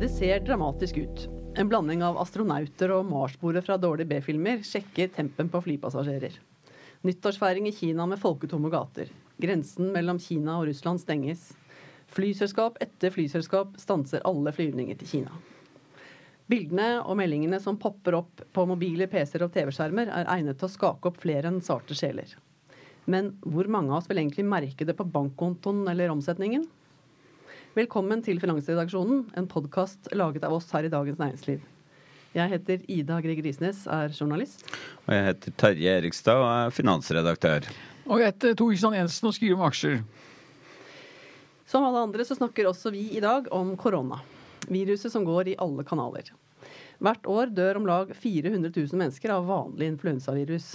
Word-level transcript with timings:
Det 0.00 0.08
ser 0.08 0.40
dramatisk 0.40 0.96
ut. 0.96 1.28
En 1.56 1.68
blanding 1.68 2.00
av 2.00 2.16
astronauter 2.22 2.88
og 2.94 3.02
marsboere 3.04 3.60
fra 3.60 3.74
dårlige 3.76 4.08
B-filmer 4.08 4.62
sjekker 4.64 5.10
tempen 5.12 5.50
på 5.52 5.60
flypassasjerer. 5.60 6.38
Nyttårsfeiring 7.04 7.68
i 7.68 7.72
Kina 7.76 8.06
med 8.08 8.16
folketomme 8.22 8.70
gater. 8.72 9.10
Grensen 9.36 9.90
mellom 9.92 10.16
Kina 10.16 10.54
og 10.56 10.70
Russland 10.70 11.02
stenges. 11.04 11.50
Flyselskap 12.16 12.80
etter 12.80 13.12
flyselskap 13.12 13.76
stanser 13.82 14.24
alle 14.24 14.56
flyvninger 14.56 14.96
til 15.02 15.12
Kina. 15.12 15.36
Bildene 16.48 16.88
og 17.02 17.20
meldingene 17.20 17.60
som 17.60 17.76
popper 17.76 18.22
opp 18.22 18.40
på 18.56 18.68
mobile 18.72 19.04
PC-er 19.04 19.44
og 19.50 19.52
TV-skjermer, 19.52 20.08
er 20.08 20.32
egnet 20.32 20.62
til 20.62 20.70
å 20.70 20.76
skake 20.78 21.12
opp 21.12 21.20
flere 21.20 21.52
enn 21.52 21.60
sarte 21.60 21.92
sjeler. 21.92 22.32
Men 23.04 23.34
hvor 23.44 23.68
mange 23.68 23.92
av 23.92 24.00
oss 24.00 24.08
vil 24.08 24.24
egentlig 24.24 24.48
merke 24.48 24.88
det 24.88 24.96
på 24.96 25.10
bankkontoen 25.12 25.84
eller 25.92 26.16
omsetningen? 26.16 26.64
Velkommen 27.70 28.18
til 28.18 28.40
Finansredaksjonen, 28.42 29.20
en 29.38 29.44
podkast 29.46 30.08
laget 30.18 30.42
av 30.42 30.56
oss 30.56 30.64
her 30.74 30.88
i 30.88 30.90
Dagens 30.90 31.20
Næringsliv. 31.20 31.60
Jeg 32.34 32.50
heter 32.50 32.80
Ida 32.90 33.20
Grieg 33.22 33.38
Risnes, 33.46 33.84
er 33.86 34.10
journalist. 34.10 34.64
Og 35.04 35.12
jeg 35.14 35.26
heter 35.28 35.54
Terje 35.62 35.92
Erikstad 36.00 36.40
og 36.42 36.48
er 36.50 36.72
finansredaktør. 36.74 37.68
Og 38.08 38.18
jeg 38.18 38.32
heter 38.32 38.56
Tor 38.58 38.72
Kristian 38.72 38.96
Jensen 38.98 39.28
og 39.30 39.36
skriver 39.36 39.54
om 39.54 39.62
aksjer. 39.68 40.00
Som 41.70 41.86
alle 41.86 42.02
andre 42.08 42.26
så 42.26 42.34
snakker 42.40 42.66
også 42.66 42.90
vi 42.90 43.04
i 43.14 43.22
dag 43.22 43.46
om 43.54 43.70
korona. 43.78 44.18
Viruset 44.66 45.14
som 45.14 45.28
går 45.28 45.52
i 45.52 45.56
alle 45.62 45.86
kanaler. 45.86 46.32
Hvert 46.98 47.30
år 47.30 47.54
dør 47.54 47.78
om 47.78 47.86
lag 47.86 48.10
400 48.10 48.66
000 48.66 48.98
mennesker 48.98 49.36
av 49.36 49.46
vanlig 49.46 49.92
influensavirus. 49.92 50.72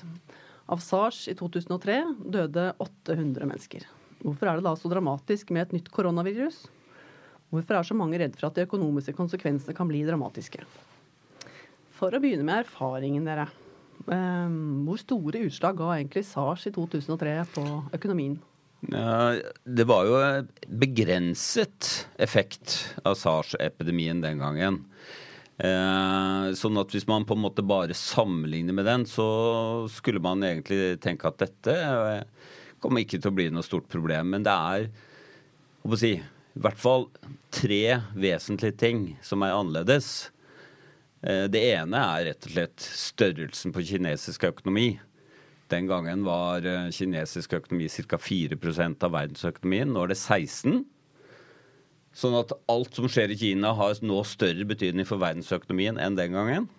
Av 0.72 0.80
sars 0.80 1.26
i 1.28 1.36
2003 1.36 2.00
døde 2.24 2.70
800 2.80 3.52
mennesker. 3.52 3.84
Hvorfor 4.24 4.48
er 4.48 4.64
det 4.64 4.68
da 4.70 4.78
så 4.80 4.96
dramatisk 4.96 5.52
med 5.52 5.68
et 5.68 5.78
nytt 5.82 5.92
koronavirus? 5.92 6.64
Hvorfor 7.54 7.78
er 7.78 7.88
så 7.88 7.98
mange 7.98 8.20
redd 8.20 8.36
for 8.40 8.50
at 8.50 8.58
de 8.58 8.66
økonomiske 8.66 9.16
konsekvensene 9.18 9.76
kan 9.78 9.88
bli 9.90 10.02
dramatiske? 10.08 10.64
For 11.96 12.12
å 12.12 12.20
begynne 12.22 12.46
med 12.48 12.66
erfaringen, 12.66 13.28
dere. 13.28 13.48
Hvor 14.06 15.00
store 15.00 15.46
utslag 15.48 15.78
ga 15.80 15.94
egentlig 15.96 16.26
SARS 16.28 16.68
i 16.70 16.74
2003 16.76 17.38
på 17.56 17.64
økonomien? 17.96 18.36
Det 18.86 19.86
var 19.88 20.06
jo 20.06 20.18
begrenset 20.68 22.08
effekt 22.22 22.76
av 23.08 23.16
SARS-epidemien 23.18 24.20
den 24.22 24.44
gangen. 24.44 24.84
Eh, 25.56 26.50
sånn 26.60 26.78
at 26.82 26.92
hvis 26.92 27.08
man 27.08 27.24
på 27.24 27.38
en 27.38 27.46
måte 27.46 27.64
bare 27.64 27.96
sammenligner 27.96 28.76
med 28.76 28.86
den, 28.90 29.06
så 29.08 29.88
skulle 29.92 30.20
man 30.24 30.44
egentlig 30.44 31.00
tenke 31.04 31.32
at 31.32 31.40
dette 31.40 31.76
kommer 32.84 33.06
ikke 33.06 33.22
til 33.22 33.32
å 33.32 33.38
bli 33.38 33.48
noe 33.54 33.66
stort 33.66 33.88
problem. 33.90 34.34
Men 34.36 34.46
det 34.46 34.54
er 34.54 34.90
å 35.86 36.00
si, 36.00 36.18
i 36.56 36.62
hvert 36.64 36.80
fall 36.80 37.10
tre 37.52 38.00
vesentlige 38.16 38.78
ting 38.80 39.02
som 39.26 39.44
er 39.44 39.56
annerledes. 39.56 40.30
Det 41.22 41.62
ene 41.74 42.00
er 42.00 42.28
rett 42.30 42.46
og 42.48 42.54
slett 42.54 42.86
størrelsen 42.86 43.74
på 43.76 43.84
kinesisk 43.84 44.46
økonomi. 44.48 45.00
Den 45.74 45.88
gangen 45.90 46.24
var 46.28 46.62
kinesisk 46.94 47.58
økonomi 47.58 47.88
ca. 47.90 48.20
4% 48.22 49.04
av 49.08 49.16
verdensøkonomien. 49.16 49.92
Nå 49.92 50.04
er 50.06 50.14
det 50.14 50.20
16 50.22 50.84
Sånn 52.16 52.36
at 52.40 52.54
alt 52.72 52.96
som 52.96 53.10
skjer 53.12 53.34
i 53.34 53.36
Kina 53.36 53.74
har 53.76 53.98
nå 54.00 54.22
større 54.24 54.64
betydning 54.64 55.04
for 55.08 55.20
verdensøkonomien 55.20 55.98
enn 56.00 56.16
den 56.16 56.32
gangen. 56.32 56.70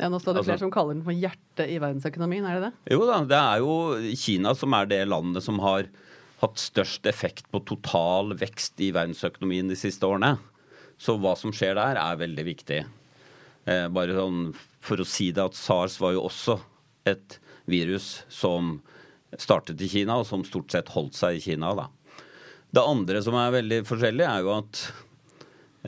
Ja, 0.00 0.08
Nå 0.08 0.16
står 0.18 0.32
det 0.32 0.40
Altså- 0.40 0.50
flere 0.54 0.58
som 0.64 0.70
kaller 0.70 0.94
den 0.94 1.04
for 1.04 1.12
hjertet 1.12 1.68
i 1.68 1.76
verdensøkonomien, 1.78 2.46
er 2.48 2.60
det 2.60 2.70
det? 2.70 2.94
Jo 2.96 3.04
da, 3.04 3.18
det 3.28 3.36
er 3.36 3.58
jo 3.60 4.14
Kina 4.16 4.54
som 4.54 4.72
er 4.72 4.86
det 4.86 5.06
landet 5.06 5.42
som 5.44 5.58
har 5.60 5.84
hatt 6.44 6.60
størst 6.60 7.06
effekt 7.10 7.48
på 7.52 7.62
total 7.66 8.34
vekst 8.38 8.80
i 8.84 8.92
verdensøkonomien 8.94 9.70
de 9.70 9.78
siste 9.78 10.06
årene. 10.06 10.36
Så 11.00 11.16
hva 11.18 11.34
som 11.38 11.52
skjer 11.54 11.74
der, 11.78 11.98
er 11.98 12.20
veldig 12.20 12.44
viktig. 12.46 12.84
Eh, 13.64 13.86
bare 13.92 14.16
sånn 14.16 14.52
for 14.84 15.00
å 15.00 15.08
si 15.08 15.30
det 15.34 15.42
at 15.44 15.58
SARS 15.58 15.98
var 16.02 16.14
jo 16.14 16.26
også 16.28 16.58
et 17.08 17.38
virus 17.70 18.22
som 18.32 18.78
startet 19.40 19.80
i 19.82 19.88
Kina, 19.90 20.20
og 20.20 20.28
som 20.28 20.44
stort 20.46 20.72
sett 20.72 20.92
holdt 20.94 21.16
seg 21.18 21.38
i 21.38 21.42
Kina, 21.42 21.72
da. 21.74 21.88
Det 22.74 22.82
andre 22.82 23.20
som 23.22 23.36
er 23.38 23.54
veldig 23.54 23.80
forskjellig, 23.86 24.24
er 24.26 24.44
jo 24.44 24.54
at 24.56 24.80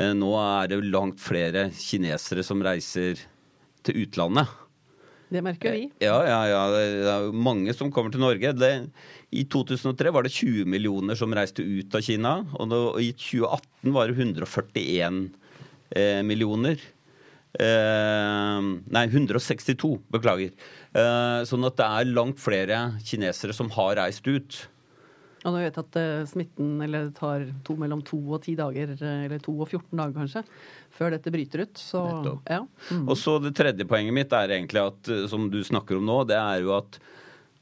eh, 0.00 0.12
nå 0.16 0.30
er 0.40 0.70
det 0.70 0.80
langt 0.86 1.20
flere 1.22 1.68
kinesere 1.74 2.44
som 2.46 2.62
reiser 2.64 3.20
til 3.86 4.06
utlandet. 4.06 4.50
Det 5.26 5.42
merker 5.42 5.74
vi. 5.74 5.86
Ja, 6.02 6.20
ja, 6.22 6.40
ja. 6.46 6.60
Det 6.70 7.10
er 7.10 7.32
mange 7.34 7.74
som 7.74 7.90
kommer 7.94 8.14
til 8.14 8.22
Norge. 8.22 8.52
Det, 8.54 8.70
I 9.34 9.42
2003 9.50 10.12
var 10.14 10.26
det 10.26 10.34
20 10.34 10.68
millioner 10.70 11.18
som 11.18 11.34
reiste 11.34 11.64
ut 11.66 11.94
av 11.98 12.04
Kina. 12.06 12.36
Og, 12.54 12.68
det, 12.70 12.78
og 12.92 13.00
i 13.02 13.10
2018 13.10 13.96
var 13.96 14.12
det 14.12 14.20
141 14.20 15.18
eh, 15.90 16.22
millioner. 16.26 16.78
Eh, 17.58 18.70
nei, 18.94 19.04
162. 19.10 19.96
Beklager. 20.14 20.54
Eh, 20.94 21.40
sånn 21.48 21.66
at 21.66 21.78
det 21.80 21.90
er 21.90 22.14
langt 22.14 22.38
flere 22.42 22.80
kinesere 23.02 23.56
som 23.56 23.72
har 23.74 23.96
reist 23.98 24.30
ut. 24.30 24.62
Og 25.46 25.54
nå 25.54 25.62
vet 25.62 25.76
at 25.78 25.96
uh, 26.00 26.26
smitten 26.26 26.80
eller 26.82 27.06
det 27.06 27.18
tar 27.20 27.44
to, 27.66 27.76
mellom 27.78 28.02
to 28.06 28.18
og 28.34 28.42
ti 28.42 28.56
dager, 28.58 28.96
eh, 28.96 29.26
eller 29.28 29.42
to 29.42 29.54
og 29.54 29.68
14 29.68 29.92
dager 29.94 30.14
kanskje, 30.16 30.42
før 30.96 31.14
dette 31.14 31.32
bryter 31.32 31.62
ut. 31.62 31.78
Så 31.78 32.02
ja. 32.50 32.64
Mm. 32.90 33.04
Og 33.04 33.14
så 33.20 33.36
Det 33.42 33.54
tredje 33.54 33.86
poenget 33.86 34.16
mitt 34.16 34.34
er 34.34 34.56
egentlig 34.56 34.82
at, 34.82 35.12
eh, 35.12 35.26
som 35.30 35.46
du 35.52 35.60
snakker 35.64 36.00
om 36.00 36.08
nå, 36.08 36.18
det 36.26 36.38
er 36.40 36.64
jo 36.64 36.74
at, 36.74 36.98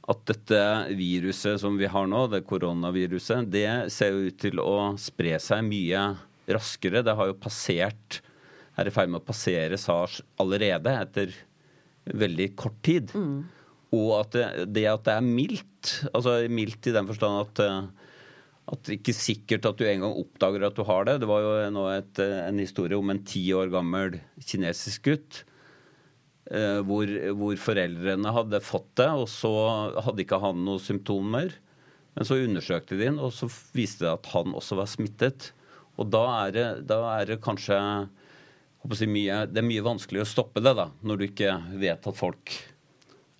at 0.09 0.23
dette 0.33 0.61
viruset 0.97 1.61
som 1.61 1.77
vi 1.81 1.91
har 1.93 2.09
nå, 2.09 2.25
det 2.33 2.47
koronaviruset, 2.49 3.50
det 3.53 3.69
ser 3.93 4.15
jo 4.15 4.31
ut 4.31 4.39
til 4.41 4.65
å 4.65 4.77
spre 5.00 5.37
seg 5.43 5.67
mye 5.69 6.06
raskere. 6.49 7.05
Det 7.05 7.17
har 7.21 7.33
jo 7.33 7.41
passert 7.41 8.23
Er 8.75 8.89
i 8.89 8.91
ferd 8.91 9.06
med 9.06 9.21
å 9.21 9.27
passere 9.28 9.77
SARS 9.78 10.17
allerede 10.43 10.91
etter 10.99 11.37
veldig 12.11 12.49
kort 12.59 12.81
tid. 12.83 13.12
Og 13.94 14.10
at 14.19 14.34
det, 14.34 14.47
det 14.75 14.84
at 14.91 15.06
det 15.06 15.15
er 15.15 15.25
mildt, 15.27 15.93
altså 16.10 16.41
mildt 16.50 16.91
i 16.91 16.94
den 16.97 17.09
forstand 17.09 17.41
at 17.44 17.62
eh, 17.65 17.87
det 18.84 18.99
ikke 18.99 19.12
er 19.12 19.19
sikkert 19.21 19.66
at 19.69 19.81
du 19.81 19.84
engang 19.87 20.15
oppdager 20.16 20.65
at 20.65 20.77
du 20.77 20.84
har 20.88 21.05
det. 21.09 21.19
Det 21.22 21.28
var 21.28 21.43
jo 21.44 21.50
nå 21.75 21.88
et, 21.93 22.21
en 22.25 22.62
historie 22.62 22.97
om 22.97 23.12
en 23.12 23.21
ti 23.28 23.43
år 23.53 23.69
gammel 23.72 24.16
kinesisk 24.41 25.10
gutt. 25.10 25.43
eh, 26.49 26.81
Hvor, 26.81 27.12
hvor 27.37 27.60
foreldrene 27.60 28.32
hadde 28.32 28.62
fått 28.65 28.88
det, 29.03 29.10
og 29.12 29.28
så 29.28 29.53
hadde 30.06 30.25
ikke 30.25 30.41
han 30.41 30.65
noen 30.65 30.81
symptomer. 30.81 31.53
Men 32.15 32.28
så 32.28 32.41
undersøkte 32.41 32.97
de 32.97 33.09
den, 33.09 33.21
og 33.21 33.34
så 33.37 33.50
viste 33.76 34.06
det 34.06 34.12
at 34.15 34.32
han 34.32 34.55
også 34.56 34.78
var 34.81 34.88
smittet. 34.88 35.53
Og 36.00 36.09
da 36.11 36.25
er 36.47 36.55
det, 36.55 36.69
da 36.88 37.00
er 37.19 37.34
det 37.34 37.43
kanskje 37.44 37.78
si 38.94 39.06
mye, 39.09 39.47
Det 39.49 39.61
er 39.62 39.66
mye 39.66 39.84
vanskeligere 39.84 40.26
å 40.26 40.28
stoppe 40.28 40.61
det, 40.61 40.75
da, 40.76 40.91
når 41.03 41.16
du 41.21 41.25
ikke 41.28 41.53
vet 41.81 42.06
at 42.06 42.16
folk 42.19 42.53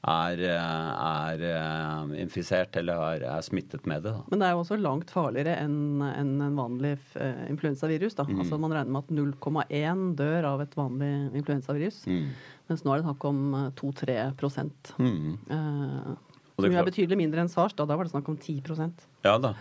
er, 0.05 0.41
er 0.45 1.45
eh, 1.49 2.15
infisert 2.21 2.77
eller 2.77 3.01
er, 3.15 3.25
er 3.39 3.45
smittet 3.47 3.87
med 3.89 4.05
det. 4.05 4.13
Da. 4.13 4.25
Men 4.31 4.43
det 4.43 4.49
er 4.49 4.53
jo 4.57 4.65
også 4.65 4.79
langt 4.81 5.13
farligere 5.15 5.57
enn 5.63 6.03
en, 6.05 6.35
en 6.45 6.59
vanlig 6.59 6.93
eh, 7.17 7.47
influensavirus. 7.53 8.19
da. 8.19 8.27
Mm. 8.29 8.43
Altså 8.45 8.59
Man 8.61 8.75
regner 8.77 8.93
med 8.93 9.07
at 9.07 9.15
0,1 9.17 10.05
dør 10.19 10.51
av 10.53 10.65
et 10.65 10.77
vanlig 10.79 11.11
influensavirus. 11.41 12.03
Mm. 12.11 12.29
Mens 12.71 12.85
nå 12.85 12.93
er 12.93 13.01
det 13.01 13.09
snakk 13.09 13.27
om 13.31 13.43
eh, 13.61 13.73
2-3 13.81 14.21
prosent. 14.41 14.95
Mm. 15.01 15.35
Eh, 15.57 16.15
som 16.55 16.69
er 16.71 16.79
er 16.79 16.87
betydelig 16.87 17.19
mindre 17.19 17.43
enn 17.43 17.51
SARS. 17.51 17.75
Da, 17.75 17.87
da 17.89 17.97
var 17.99 18.07
det 18.07 18.15
snakk 18.15 18.31
om 18.31 18.39
10% 18.39 19.09
Ja 19.27 19.39
da. 19.43 19.55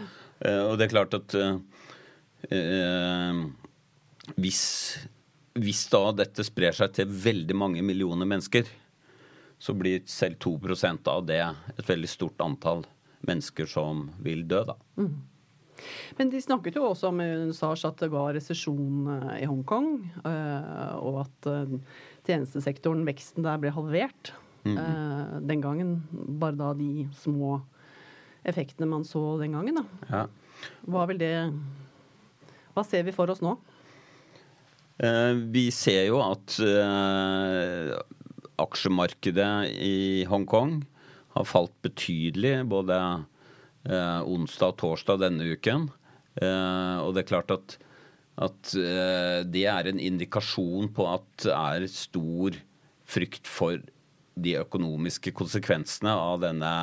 Eh, 0.43 0.61
og 0.67 0.77
det 0.77 0.87
er 0.87 0.93
klart 0.93 1.15
at 1.17 1.33
eh, 1.39 1.57
eh, 2.51 3.41
hvis, 4.37 4.63
hvis 5.57 5.83
da 5.93 6.05
dette 6.19 6.45
sprer 6.45 6.75
seg 6.77 6.93
til 6.99 7.09
veldig 7.09 7.57
mange 7.57 7.85
millioner 7.85 8.29
mennesker, 8.29 8.67
så 9.63 9.71
blir 9.79 10.01
selv 10.09 10.35
2% 10.43 11.07
av 11.07 11.21
det 11.29 11.39
et 11.77 11.87
veldig 11.87 12.09
stort 12.11 12.41
antall 12.43 12.83
mennesker 13.23 13.69
som 13.71 14.09
vil 14.23 14.41
dø, 14.51 14.59
da. 14.67 14.75
Men 16.17 16.29
de 16.31 16.39
snakket 16.43 16.75
jo 16.77 16.83
også 16.89 17.09
om 17.09 17.21
under 17.23 17.53
SARS 17.55 17.85
at 17.87 18.01
det 18.03 18.09
var 18.13 18.33
resesjon 18.35 19.07
eh, 19.15 19.29
i 19.43 19.47
Hongkong, 19.49 19.87
eh, 20.27 20.91
og 20.99 21.21
at 21.23 21.47
eh, 21.49 21.77
tjenestesektoren, 22.27 23.05
veksten 23.07 23.43
der, 23.47 23.57
ble 23.63 23.71
halvert. 23.75 24.33
eh, 24.67 25.39
den 25.43 25.63
gangen. 25.63 25.95
Bare 26.11 26.55
da 26.59 26.69
de 26.77 27.07
små 27.19 27.57
effektene 28.47 28.87
man 28.91 29.03
så 29.07 29.23
den 29.41 29.55
gangen, 29.57 29.79
da. 29.81 29.85
Ja. 30.11 30.25
Hva 30.87 31.07
vil 31.09 31.19
det 31.19 31.33
Hva 32.75 32.83
ser 32.87 33.03
vi 33.07 33.11
for 33.15 33.31
oss 33.33 33.41
nå? 33.43 33.57
Eh, 35.03 35.33
Vi 35.55 35.65
ser 35.75 36.05
jo 36.11 36.19
at 36.23 36.55
eh, 36.63 37.91
aksjemarkedet 38.63 39.53
i 39.83 40.23
Hongkong 40.29 40.81
har 41.33 41.47
falt 41.49 41.73
betydelig 41.85 42.59
både 42.69 42.97
eh, 43.89 44.21
onsdag 44.21 44.75
og 44.75 44.79
torsdag 44.81 45.23
denne 45.23 45.47
uken. 45.55 45.89
Eh, 46.41 46.97
og 47.03 47.13
det 47.15 47.23
er 47.23 47.31
klart 47.31 47.53
at, 47.53 47.77
at 48.41 48.75
eh, 48.77 49.41
det 49.47 49.65
er 49.69 49.89
en 49.89 50.01
indikasjon 50.01 50.91
på 50.93 51.07
at 51.09 51.27
det 51.45 51.55
er 51.57 51.87
stor 51.91 52.59
frykt 53.13 53.49
for 53.49 53.81
de 54.33 54.55
økonomiske 54.57 55.33
konsekvensene 55.37 56.13
av 56.13 56.41
denne 56.45 56.73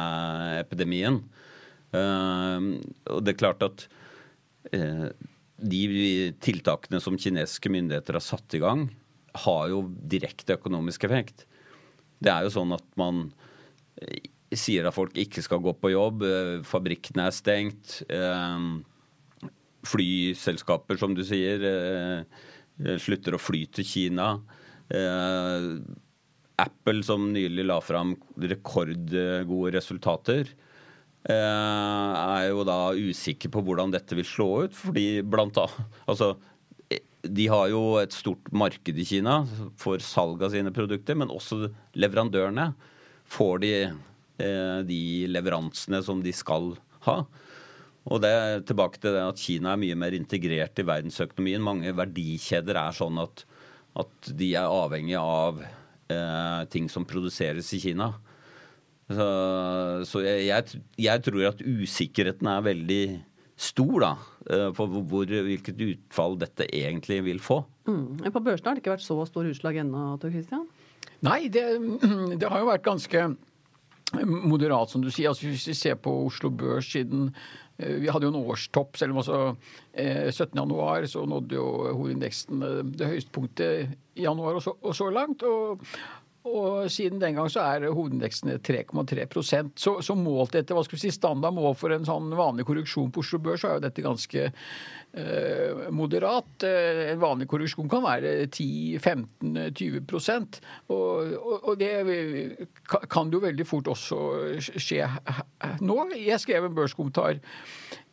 epidemien. 0.61 1.23
Eh, 1.95 2.71
og 3.11 3.23
det 3.27 3.35
er 3.35 3.43
klart 3.43 3.67
at 3.67 3.87
eh, 4.75 5.11
de 5.61 6.33
tiltakene 6.43 7.01
som 7.03 7.19
kinesiske 7.21 7.73
myndigheter 7.73 8.17
har 8.17 8.25
satt 8.25 8.57
i 8.57 8.63
gang, 8.63 8.89
har 9.45 9.69
jo 9.71 9.85
direkte 10.11 10.57
økonomisk 10.59 11.05
effekt. 11.07 11.45
Det 12.21 12.33
er 12.33 12.45
jo 12.45 12.53
sånn 12.53 12.77
at 12.77 12.87
man 13.01 13.25
eh, 14.01 14.29
sier 14.57 14.89
at 14.89 14.97
folk 14.97 15.17
ikke 15.19 15.43
skal 15.45 15.63
gå 15.65 15.73
på 15.81 15.93
jobb, 15.95 16.25
eh, 16.27 16.55
fabrikkene 16.69 17.29
er 17.29 17.37
stengt. 17.37 18.01
eh, 18.13 19.51
Flyselskaper, 19.91 20.99
som 21.01 21.15
du 21.17 21.23
sier, 21.25 21.63
slutter 23.01 23.33
å 23.33 23.41
fly 23.41 23.63
til 23.73 23.87
Kina. 23.89 24.27
Apple, 26.61 27.01
som 27.01 27.25
nylig 27.33 27.65
la 27.65 27.79
fram 27.81 28.13
rekordgode 28.37 29.73
resultater, 29.73 30.53
er 31.25 32.45
jo 32.51 32.67
da 32.69 32.93
usikker 32.93 33.49
på 33.57 33.65
hvordan 33.65 33.97
dette 33.97 34.21
vil 34.21 34.29
slå 34.29 34.51
ut. 34.67 34.77
Fordi 34.77 35.07
blant 35.25 35.57
annet 35.65 35.97
Altså, 36.05 36.35
de 37.23 37.47
har 37.53 37.69
jo 37.73 37.83
et 38.01 38.15
stort 38.15 38.49
marked 38.53 38.97
i 38.97 39.07
Kina 39.07 39.43
for 39.81 40.01
salg 40.05 40.43
av 40.47 40.55
sine 40.55 40.73
produkter, 40.75 41.19
men 41.19 41.33
også 41.33 41.69
leverandørene 42.01 42.71
får 43.31 43.61
de 43.65 43.73
eh, 43.85 44.79
de 44.87 45.03
leveransene 45.31 46.01
som 46.07 46.23
de 46.25 46.33
skal 46.35 46.73
ha. 47.07 47.21
Og 48.09 48.23
det 48.25 48.31
er 48.33 48.65
tilbake 48.67 49.01
til 49.01 49.15
det 49.15 49.27
at 49.27 49.41
Kina 49.41 49.75
er 49.75 49.83
mye 49.83 49.99
mer 49.99 50.17
integrert 50.17 50.81
i 50.81 50.87
verdensøkonomien. 50.89 51.63
Mange 51.63 51.93
verdikjeder 51.97 52.79
er 52.81 52.97
sånn 52.97 53.21
at, 53.21 53.45
at 54.01 54.33
de 54.41 54.55
er 54.57 54.73
avhengig 54.73 55.19
av 55.21 55.61
eh, 55.61 56.63
ting 56.73 56.89
som 56.93 57.07
produseres 57.09 57.69
i 57.77 57.83
Kina. 57.85 58.15
Så, 59.11 59.27
så 60.07 60.23
jeg, 60.23 60.81
jeg, 61.01 61.23
tror 61.27 61.49
at 61.49 61.63
usikkerheten 61.67 62.47
er 62.47 62.63
veldig 62.63 63.05
stor 63.61 64.01
da, 64.01 64.11
eh, 64.49 64.69
for 64.77 64.89
hvor, 64.89 65.29
hvilket 65.29 65.85
utfall 65.85 66.39
dette 66.41 66.67
egentlig 66.73 67.21
vil 67.27 67.43
få. 67.45 67.61
Mm. 67.89 68.25
På 68.33 68.43
børsene 68.43 68.71
har 68.71 68.79
det 68.79 68.85
ikke 68.85 68.97
vært 68.97 69.05
så 69.05 69.19
stor 69.29 69.49
utslag 69.51 69.83
ennå, 69.83 70.15
Tor 70.23 70.33
Christian? 70.33 70.67
Nei, 71.27 71.45
det, 71.53 71.67
det 72.41 72.49
har 72.49 72.63
jo 72.63 72.71
vært 72.71 72.87
ganske 72.87 73.31
moderat, 74.25 74.91
som 74.91 75.05
du 75.05 75.11
sier. 75.13 75.31
Altså, 75.31 75.51
hvis 75.51 75.69
vi 75.71 75.77
ser 75.77 75.99
på 76.01 76.13
Oslo 76.27 76.51
Børs 76.51 76.89
siden 76.91 77.29
eh, 77.79 78.01
Vi 78.03 78.09
hadde 78.11 78.27
jo 78.27 78.33
en 78.33 78.41
årstopp, 78.41 78.97
selv 78.99 79.15
om 79.15 79.21
altså 79.23 79.41
eh, 79.93 80.33
17.1 80.33 81.11
så 81.13 81.27
nådde 81.29 81.61
jo 81.61 81.67
hovedindeksen 81.93 82.65
det 82.97 83.13
høyeste 83.13 83.35
punktet 83.35 83.93
i 84.17 84.25
januar 84.25 84.59
og 84.59 84.65
så, 84.65 84.75
og 84.81 84.97
så 84.97 85.11
langt. 85.13 85.45
og 85.45 85.85
og 86.49 86.87
siden 86.89 87.21
den 87.21 87.35
gang 87.37 87.51
så 87.53 87.61
er 87.69 87.91
hovedindeksen 87.93 88.55
3,3 88.65 89.27
så, 89.77 90.01
så 90.01 90.15
målt 90.17 90.55
etter 90.57 90.73
hva 90.77 90.85
skal 90.87 90.97
vi 90.97 91.03
si, 91.03 91.11
standard 91.13 91.53
mål 91.53 91.75
for 91.77 91.93
en 91.93 92.07
sånn 92.09 92.33
vanlig 92.37 92.65
korreksjon 92.69 93.11
på 93.13 93.21
Oslo 93.21 93.39
Børs, 93.45 93.61
så 93.61 93.69
er 93.69 93.75
jo 93.77 93.85
dette 93.85 94.05
ganske 94.05 94.47
eh, 94.49 95.83
moderat. 95.93 96.65
Eh, 96.65 97.11
en 97.11 97.21
vanlig 97.21 97.49
korreksjon 97.51 97.91
kan 97.93 98.07
være 98.07 98.49
10-15-20 98.49 100.01
og, 100.89 100.97
og, 100.97 101.57
og 101.61 101.75
det 101.81 101.93
kan 103.13 103.29
jo 103.33 103.39
veldig 103.45 103.67
fort 103.69 103.89
også 103.93 104.17
skje 104.81 105.05
nå. 105.85 105.97
Jeg 106.17 106.41
skrev 106.41 106.65
en 106.71 106.79
børskommentar 106.79 107.37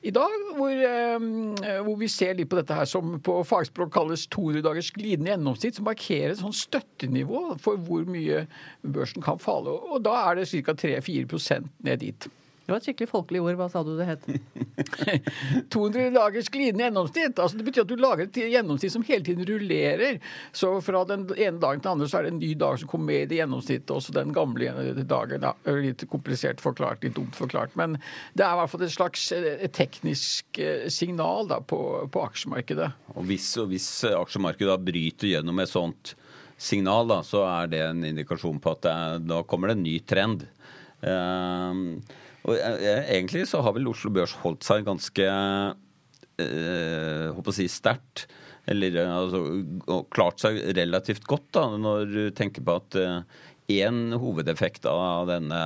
i 0.08 0.14
dag, 0.16 0.36
hvor, 0.56 0.72
eh, 0.72 1.82
hvor 1.84 1.98
vi 2.00 2.08
ser 2.12 2.38
litt 2.38 2.50
på 2.52 2.60
dette 2.60 2.76
her 2.76 2.88
som 2.88 3.18
på 3.24 3.38
fagspråk 3.48 3.92
kalles 3.94 4.28
200 4.32 4.64
dagers 4.64 4.92
glidende 4.96 5.34
gjennomsnitt, 5.34 5.78
som 5.78 5.88
markerer 5.90 6.32
et 6.32 6.42
sånn 6.42 6.56
støttenivå 6.56 7.58
for 7.64 7.82
hvor 7.88 8.08
mye 8.08 8.46
børsen 8.86 9.26
kan 9.26 9.42
falle. 9.44 9.74
Og 9.92 10.04
da 10.08 10.16
er 10.30 10.40
det 10.40 10.50
ca. 10.54 10.78
3-4% 10.78 11.68
ned 11.84 12.06
dit. 12.06 12.30
Det 12.68 12.74
var 12.74 12.82
et 12.82 12.88
skikkelig 12.90 13.08
folkelig 13.08 13.40
ord. 13.40 13.56
Hva 13.62 13.66
sa 13.72 13.80
du 13.88 13.94
det 13.96 14.06
het? 14.10 14.26
200 15.72 16.10
dagers 16.12 16.50
glidende 16.52 16.84
gjennomsnitt. 16.84 17.40
altså 17.40 17.56
Det 17.56 17.64
betyr 17.64 17.86
at 17.86 17.94
du 17.94 17.96
lager 17.96 18.26
et 18.26 18.40
gjennomsnitt 18.52 18.92
som 18.92 19.06
hele 19.08 19.24
tiden 19.24 19.48
rullerer. 19.48 20.20
Så 20.52 20.74
fra 20.84 21.06
den 21.08 21.24
ene 21.38 21.62
dagen 21.64 21.80
til 21.80 21.88
den 21.88 21.94
andre 21.94 22.10
så 22.12 22.20
er 22.20 22.28
det 22.28 22.34
en 22.34 22.42
ny 22.42 22.50
dag 22.60 22.76
som 22.82 22.92
kommer 22.92 23.14
med 23.14 23.22
i 23.22 23.30
det 23.32 23.40
gjennomsnittet. 23.40 23.94
Også 23.96 24.18
den 24.18 24.36
gamle 24.36 24.76
dagen. 25.00 25.48
Ja, 25.48 25.54
litt 25.80 26.04
komplisert 26.12 26.60
forklart, 26.60 27.08
litt 27.08 27.16
dumt 27.16 27.40
forklart. 27.40 27.72
Men 27.80 27.96
det 28.36 28.44
er 28.44 28.52
i 28.52 28.60
hvert 28.60 28.76
fall 28.76 28.84
et 28.84 28.96
slags 28.98 29.30
eh, 29.38 29.64
teknisk 29.72 30.60
eh, 30.60 30.90
signal 30.92 31.48
da, 31.48 31.62
på, 31.64 31.80
på 32.12 32.28
aksjemarkedet. 32.28 32.92
Og 33.16 33.32
hvis, 33.32 33.48
og 33.64 33.72
hvis 33.72 33.88
aksjemarkedet 34.12 34.74
da 34.74 34.80
bryter 34.92 35.38
gjennom 35.38 35.64
et 35.64 35.72
sånt 35.72 36.18
signal, 36.60 37.08
da, 37.08 37.24
så 37.24 37.48
er 37.48 37.72
det 37.72 37.84
en 37.88 38.04
indikasjon 38.12 38.60
på 38.60 38.76
at 38.76 38.84
det 38.84 39.00
er, 39.08 39.28
da 39.32 39.42
kommer 39.48 39.72
det 39.72 39.80
en 39.80 39.88
ny 39.88 39.98
trend. 40.04 40.50
Ehm, 41.08 42.02
og 42.48 42.56
jeg- 42.56 42.82
jeg- 42.82 43.06
egentlig 43.18 43.46
så 43.50 43.62
har 43.62 43.74
vel 43.76 43.88
Oslo 43.92 44.10
Børs 44.16 44.34
holdt 44.44 44.64
seg 44.64 44.86
ganske 44.88 45.26
eh, 46.40 47.28
håper 47.34 47.52
å 47.52 47.56
si 47.56 47.68
sterkt. 47.72 48.28
Eller 48.68 48.96
eh, 49.00 49.12
altså, 49.16 49.42
klart 50.14 50.42
seg 50.44 50.60
relativt 50.78 51.24
godt, 51.30 51.52
da, 51.56 51.68
når 51.80 52.12
du 52.12 52.24
tenker 52.36 52.64
på 52.68 52.76
at 52.82 52.98
én 53.72 54.14
hovedeffekt 54.16 54.86
av 54.88 55.28
denne 55.28 55.62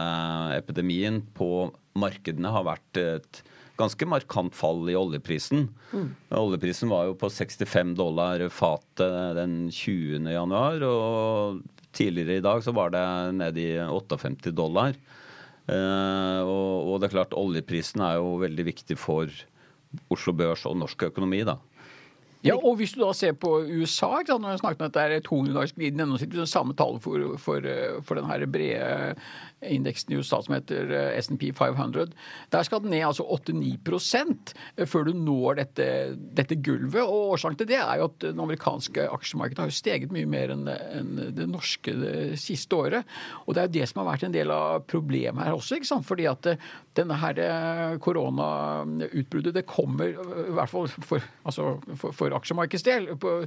epidemien 0.58 1.22
på 1.38 1.70
markedene 2.02 2.50
har 2.54 2.64
vært 2.66 2.98
et 3.02 3.42
ganske 3.78 4.06
markant 4.10 4.54
fall 4.54 4.84
i 4.90 4.96
oljeprisen. 4.98 5.68
Oljeprisen 6.38 6.90
var 6.92 7.08
jo 7.10 7.16
på 7.18 7.30
65 7.34 7.96
dollar 7.98 8.44
fatet 8.54 9.36
den 9.38 9.70
20. 9.74 10.28
januar, 10.30 10.82
og 10.86 11.62
tidligere 11.94 12.38
i 12.40 12.46
dag 12.46 12.62
så 12.64 12.74
var 12.74 12.94
det 12.94 13.06
nede 13.38 13.58
i 13.64 13.72
58 13.82 14.54
dollar. 14.54 14.94
Eh, 15.72 16.42
og, 16.44 17.00
det 17.00 17.08
er 17.10 17.16
klart, 17.16 17.38
oljeprisen 17.38 18.04
er 18.04 18.20
jo 18.20 18.36
veldig 18.42 18.68
viktig 18.68 18.98
for 19.00 19.32
Oslo 20.12 20.34
Børs 20.36 20.66
og 20.68 20.78
norsk 20.80 21.08
økonomi, 21.10 21.44
da. 21.48 21.58
Ja, 22.42 22.56
og 22.58 22.80
hvis 22.80 22.96
du 22.96 23.04
da 23.04 23.12
ser 23.14 23.36
på 23.38 23.60
USA, 23.70 24.16
ikke 24.20 24.34
sant, 24.34 24.42
når 24.42 24.56
jeg 24.56 24.64
snakket 24.64 24.82
om 24.82 24.90
at 24.90 24.98
det 24.98 25.04
er 25.06 25.26
200 25.28 25.56
dagers 25.58 25.76
glidende 25.78 26.30
det 26.32 26.50
samme 26.50 26.74
tall 26.78 26.98
for, 27.04 27.36
for, 27.38 27.68
for 28.08 28.18
den 28.18 28.30
her 28.30 28.46
brede 28.50 29.16
indeksen 29.62 30.14
i 30.14 30.18
USA 30.18 30.40
som 30.42 30.56
heter 30.56 30.90
eh, 30.90 31.20
S&P 31.22 31.52
500, 31.54 32.16
der 32.54 32.66
skal 32.66 32.82
den 32.82 32.96
ned 32.96 33.06
altså 33.06 33.28
8-9 33.30 34.86
før 34.90 35.06
du 35.06 35.14
når 35.14 35.60
dette, 35.62 35.88
dette 36.18 36.58
gulvet. 36.66 37.04
Og 37.04 37.36
årsaken 37.36 37.60
til 37.62 37.70
det 37.70 37.78
er 37.78 38.02
jo 38.02 38.10
at 38.10 38.18
det 38.24 38.34
amerikanske 38.34 39.06
aksjemarkedet 39.14 39.62
har 39.62 39.70
jo 39.70 39.78
steget 39.78 40.14
mye 40.16 40.30
mer 40.30 40.56
enn 40.56 40.66
en 40.72 41.12
det 41.36 41.48
norske 41.50 41.94
det 41.94 42.40
siste 42.42 42.76
året. 42.76 43.08
Og 43.46 43.54
det 43.54 43.62
er 43.62 43.70
jo 43.70 43.76
det 43.78 43.90
som 43.90 44.02
har 44.02 44.12
vært 44.14 44.26
en 44.28 44.36
del 44.36 44.54
av 44.54 44.86
problemet 44.90 45.46
her 45.46 45.58
også, 45.58 45.78
ikke 45.78 45.92
sant? 45.92 46.08
fordi 46.08 46.26
at 46.30 46.50
eh, 46.50 46.70
denne 46.98 47.18
her 47.22 47.40
eh, 47.46 47.98
koronautbruddet 48.04 49.56
det 49.56 49.68
kommer, 49.70 50.16
eh, 50.16 50.44
i 50.50 50.56
hvert 50.58 50.72
fall 50.72 50.90
for, 51.06 51.24
altså 51.46 51.76
for, 51.94 52.16
for 52.18 52.31
aksjemarkedets 52.38 52.88
del, 52.88 53.10
på, 53.22 53.38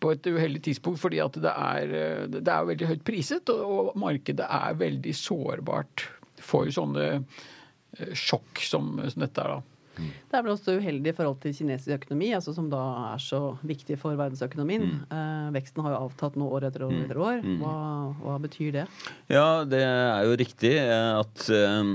på 0.00 0.14
et 0.14 0.30
uheldig 0.30 0.62
tidspunkt. 0.68 1.02
Fordi 1.02 1.20
at 1.24 1.38
det 1.44 1.52
er, 1.52 1.94
eh, 2.00 2.24
det 2.38 2.44
er 2.46 2.70
veldig 2.72 2.90
høyt 2.92 3.04
priset, 3.06 3.52
og, 3.54 3.92
og 3.94 4.00
markedet 4.04 4.48
er 4.48 4.80
veldig 4.80 5.14
sårbart 5.18 6.08
for 6.44 6.70
sånne 6.74 7.06
eh, 7.14 8.10
sjokk 8.18 8.64
som, 8.64 8.96
som 9.08 9.24
dette 9.26 9.44
er. 9.44 9.56
da. 9.56 9.74
Det 9.94 10.34
er 10.34 10.42
vel 10.42 10.54
også 10.54 10.74
uheldig 10.80 11.12
i 11.12 11.14
forhold 11.14 11.36
til 11.44 11.54
kinesisk 11.54 11.94
økonomi, 12.00 12.32
altså 12.34 12.54
som 12.56 12.66
da 12.72 12.82
er 13.12 13.20
så 13.22 13.40
viktig 13.66 13.96
for 14.00 14.18
verdensøkonomien. 14.18 14.88
Eh, 15.06 15.52
veksten 15.54 15.84
har 15.86 15.94
jo 15.94 16.00
avtatt 16.08 16.38
nå 16.40 16.48
år 16.56 16.66
etter 16.68 16.86
år 16.88 16.96
etter 17.04 17.20
år. 17.20 17.44
Hva, 17.60 17.76
hva 18.24 18.38
betyr 18.42 18.74
det? 18.80 18.88
Ja, 19.30 19.62
det 19.68 19.84
er 19.86 20.26
jo 20.26 20.38
riktig 20.40 20.74
eh, 20.80 21.12
at 21.20 21.46
eh, 21.54 21.94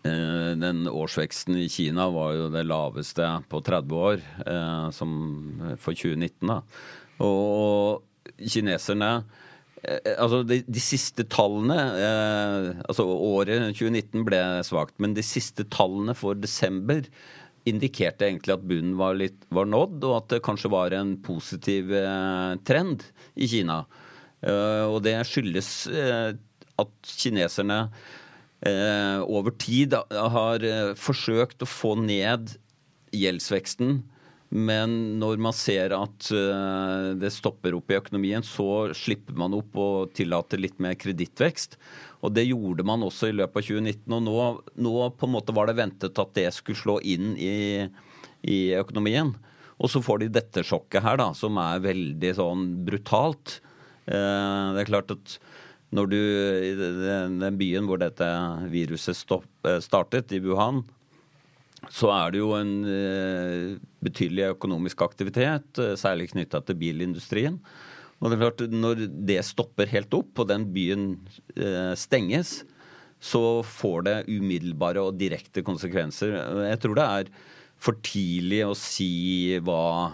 den 0.00 0.84
årsveksten 0.86 1.56
i 1.58 1.68
Kina 1.72 2.06
var 2.14 2.34
jo 2.36 2.48
det 2.52 2.62
laveste 2.68 3.26
på 3.50 3.60
30 3.66 3.96
år, 3.98 4.22
eh, 4.46 4.86
som 4.94 5.10
for 5.82 5.96
2019. 5.98 6.46
da. 6.46 6.60
Og 7.24 8.02
kineserne 8.40 9.10
eh, 9.82 10.14
Altså, 10.16 10.42
de, 10.46 10.60
de 10.64 10.82
siste 10.82 11.26
tallene 11.30 11.76
eh, 11.76 12.68
Altså, 12.86 13.04
året 13.04 13.70
2019 13.74 14.24
ble 14.28 14.40
svakt, 14.66 14.96
men 15.02 15.16
de 15.16 15.24
siste 15.26 15.66
tallene 15.72 16.16
for 16.16 16.38
desember 16.38 17.04
indikerte 17.68 18.24
egentlig 18.24 18.54
at 18.54 18.62
bunnen 18.64 18.94
var, 18.96 19.18
litt, 19.20 19.42
var 19.52 19.66
nådd, 19.68 19.98
og 20.08 20.14
at 20.16 20.30
det 20.32 20.44
kanskje 20.46 20.70
var 20.72 20.94
en 20.96 21.12
positiv 21.20 21.92
eh, 21.92 22.54
trend 22.64 23.04
i 23.36 23.48
Kina. 23.50 23.82
Eh, 24.40 24.86
og 24.88 25.02
det 25.04 25.18
skyldes 25.28 25.68
eh, 25.92 26.30
at 26.80 27.12
kineserne 27.20 27.82
eh, 27.84 28.08
over 29.24 29.54
tid 29.56 29.94
har 30.12 30.64
eh, 30.66 30.92
forsøkt 30.98 31.64
å 31.64 31.68
få 31.68 31.94
ned 32.02 32.56
gjeldsveksten. 33.16 34.02
Men 34.50 34.94
når 35.20 35.38
man 35.38 35.54
ser 35.54 35.92
at 35.94 36.26
uh, 36.34 37.14
det 37.14 37.30
stopper 37.30 37.76
opp 37.76 37.92
i 37.92 37.96
økonomien, 38.00 38.42
så 38.42 38.90
slipper 38.98 39.36
man 39.38 39.54
opp 39.54 39.78
og 39.78 40.10
tillater 40.18 40.58
litt 40.58 40.80
mer 40.82 40.96
kredittvekst. 40.98 41.78
Og 42.26 42.34
det 42.34 42.48
gjorde 42.48 42.84
man 42.86 43.06
også 43.06 43.30
i 43.30 43.36
løpet 43.38 43.62
av 43.62 43.68
2019. 43.68 44.16
Og 44.18 44.24
nå, 44.26 44.38
nå, 44.74 44.94
på 45.14 45.28
en 45.28 45.34
måte 45.36 45.54
var 45.54 45.70
det 45.70 45.78
ventet 45.78 46.18
at 46.18 46.34
det 46.34 46.48
skulle 46.56 46.82
slå 46.82 46.98
inn 47.06 47.36
i, 47.38 47.86
i 48.42 48.58
økonomien. 48.74 49.30
Og 49.78 49.94
så 49.94 50.02
får 50.04 50.24
de 50.24 50.32
dette 50.34 50.66
sjokket 50.66 51.06
her, 51.06 51.22
da, 51.22 51.30
som 51.32 51.56
er 51.62 51.86
veldig 51.86 52.34
sånn 52.36 52.66
brutalt. 52.84 53.60
Det 54.10 54.82
er 54.82 54.90
klart 54.90 55.14
at 55.14 55.38
når 55.96 56.10
du 56.10 56.16
i 56.18 56.72
den, 56.78 57.42
byen 57.58 57.86
hvor 57.88 57.98
dette 57.98 58.26
viruset 58.70 59.18
stopp, 59.18 59.48
startet, 59.82 60.30
i 60.36 60.42
Wuhan, 60.44 60.84
så 61.88 62.10
er 62.12 62.34
det 62.34 62.42
jo 62.42 62.50
en 62.58 62.72
eh, 62.84 63.78
betydelig 64.04 64.50
økonomisk 64.52 65.00
aktivitet, 65.06 65.80
eh, 65.80 65.96
særlig 65.98 66.28
knytta 66.34 66.60
til 66.66 66.76
bilindustrien. 66.80 67.56
Og 68.20 68.28
det 68.28 68.36
er 68.36 68.42
klart, 68.42 68.66
Når 68.68 69.06
det 69.26 69.40
stopper 69.48 69.88
helt 69.88 70.12
opp, 70.12 70.38
og 70.38 70.48
den 70.48 70.68
byen 70.74 71.06
eh, 71.56 71.94
stenges, 71.96 72.64
så 73.20 73.62
får 73.64 74.04
det 74.04 74.18
umiddelbare 74.28 75.00
og 75.00 75.16
direkte 75.20 75.64
konsekvenser. 75.64 76.36
Jeg 76.68 76.80
tror 76.80 76.94
det 76.96 77.06
er 77.06 77.32
for 77.80 77.96
tidlig 78.04 78.62
å 78.64 78.76
si 78.76 79.56
hva 79.60 80.12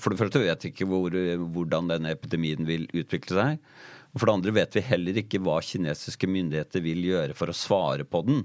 For 0.00 0.12
det 0.12 0.20
første 0.20 0.40
vet 0.40 0.62
vi 0.64 0.70
ikke 0.72 0.88
hvor, 0.88 1.12
hvordan 1.12 1.90
denne 1.90 2.14
epidemien 2.14 2.64
vil 2.64 2.86
utvikle 2.96 3.36
seg. 3.36 3.58
Og 4.12 4.20
for 4.20 4.28
det 4.28 4.36
andre 4.36 4.56
vet 4.60 4.76
vi 4.76 4.84
heller 4.84 5.18
ikke 5.22 5.40
hva 5.40 5.58
kinesiske 5.64 6.28
myndigheter 6.28 6.84
vil 6.84 7.00
gjøre 7.08 7.36
for 7.36 7.48
å 7.48 7.56
svare 7.56 8.04
på 8.04 8.20
den. 8.26 8.42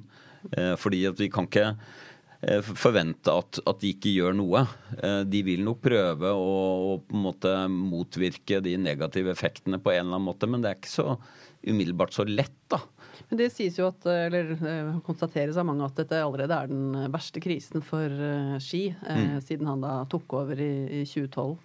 Fordi 0.79 1.01
at 1.09 1.19
vi 1.19 1.27
kan 1.33 1.49
ikke 1.49 1.73
Eh, 1.73 2.06
forvente 2.77 3.33
at, 3.33 3.59
at, 3.67 3.79
de 3.81 3.93
ikke 3.93 4.13
gjør 4.15 4.35
noe. 4.37 4.63
Eh, 4.97 5.21
de 5.27 5.43
vil 5.45 5.63
nok 5.65 5.81
prøve 5.83 6.31
å, 6.31 6.51
å, 6.93 6.99
på 7.03 7.17
en 7.17 7.25
måte 7.27 7.55
motvirke 7.71 8.61
de 8.63 8.77
negative 8.81 9.33
effektene 9.33 9.81
på 9.81 9.93
en 9.93 10.05
eller 10.05 10.17
annen 10.17 10.29
måte, 10.29 10.49
men 10.49 10.63
det 10.63 10.71
er 10.71 10.79
ikke 10.79 10.93
så 10.93 11.09
umiddelbart 11.67 12.13
så 12.15 12.23
lett, 12.27 12.55
da. 12.71 12.79
Men 13.27 13.39
det 13.41 13.47
sies 13.51 13.75
jo 13.79 13.87
at, 13.89 14.05
eller 14.07 14.53
eh, 14.55 14.89
konstateres 15.03 15.57
av 15.59 15.65
mange 15.67 15.83
at 15.83 15.97
dette 15.97 16.19
allerede 16.21 16.53
er 16.53 16.69
den 16.69 17.09
verste 17.11 17.41
krisen 17.43 17.83
for 17.83 18.13
Ski, 18.63 18.83
mm. 18.93 19.39
siden 19.43 19.67
han 19.67 19.81
da 19.83 19.95
tok 20.07 20.37
over 20.37 20.61
i, 20.61 21.01
i 21.01 21.03
2012. 21.03 21.57